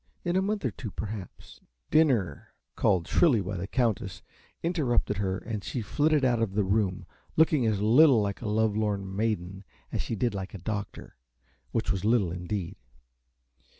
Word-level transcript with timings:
In 0.25 0.35
a 0.35 0.41
month 0.41 0.65
or 0.65 0.71
two, 0.71 0.89
perhaps" 0.89 1.61
Dinner, 1.91 2.55
called 2.75 3.07
shrilly 3.07 3.39
by 3.39 3.55
the 3.55 3.67
Countess, 3.67 4.23
interrupted 4.63 5.17
her, 5.17 5.37
and 5.37 5.63
she 5.63 5.81
flitted 5.83 6.25
out 6.25 6.41
of 6.41 6.55
the 6.55 6.63
room 6.63 7.05
looking 7.35 7.67
as 7.67 7.81
little 7.83 8.19
like 8.19 8.41
a 8.41 8.47
lovelorn 8.49 9.15
maiden 9.15 9.63
as 9.91 10.01
she 10.01 10.15
did 10.15 10.33
like 10.33 10.55
a 10.55 10.57
doctor 10.57 11.17
which 11.71 11.91
was 11.91 12.03
little 12.03 12.31
indeed. 12.31 12.77